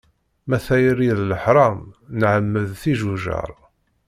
[0.47, 1.79] Ma tayri d leḥram
[2.19, 3.51] nɛemmed tijujar.